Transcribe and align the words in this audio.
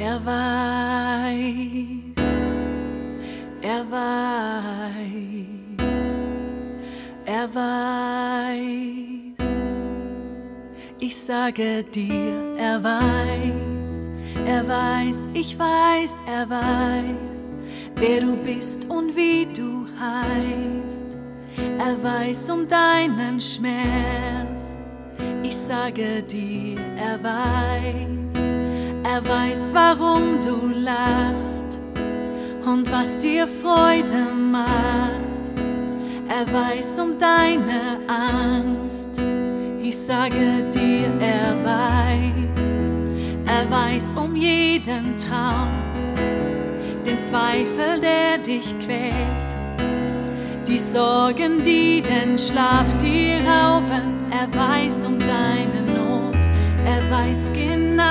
Er 0.00 0.24
weiß, 0.24 1.34
er 3.62 3.90
weiß, 3.90 4.94
er 7.26 7.52
weiß. 7.52 8.68
Ich 11.00 11.16
sage 11.16 11.82
dir, 11.82 12.54
er 12.56 12.84
weiß, 12.84 14.08
er 14.46 14.68
weiß, 14.68 15.18
ich 15.34 15.58
weiß, 15.58 16.16
er 16.28 16.48
weiß, 16.48 17.54
wer 17.96 18.20
du 18.20 18.36
bist 18.36 18.88
und 18.88 19.16
wie 19.16 19.46
du 19.46 19.84
heißt. 19.98 21.16
Er 21.76 22.00
weiß 22.00 22.50
um 22.50 22.68
deinen 22.68 23.40
Schmerz. 23.40 24.78
Ich 25.42 25.56
sage 25.56 26.22
dir, 26.22 26.78
er 26.96 27.20
weiß, 27.20 28.47
er 29.18 29.28
weiß, 29.28 29.70
warum 29.72 30.40
du 30.42 30.68
lachst 30.78 31.80
und 32.64 32.90
was 32.92 33.18
dir 33.18 33.48
Freude 33.48 34.32
macht. 34.32 35.18
Er 36.28 36.46
weiß 36.52 37.00
um 37.00 37.18
deine 37.18 37.98
Angst. 38.06 39.20
Ich 39.80 39.96
sage 39.96 40.70
dir, 40.72 41.10
er 41.20 41.56
weiß, 41.64 42.80
er 43.46 43.70
weiß 43.70 44.12
um 44.14 44.36
jeden 44.36 45.16
Traum, 45.16 45.72
den 47.04 47.18
Zweifel, 47.18 47.98
der 48.00 48.38
dich 48.38 48.72
quält, 48.78 49.50
die 50.68 50.78
Sorgen, 50.78 51.62
die 51.64 52.02
den 52.02 52.38
Schlaf 52.38 52.96
dir 52.98 53.38
rauben. 53.38 54.30
Er 54.30 54.48
weiß 54.54 55.06
um 55.06 55.18
deine 55.18 55.82
Not, 55.82 56.36
er 56.84 57.10
weiß 57.10 57.50
genau, 57.54 58.08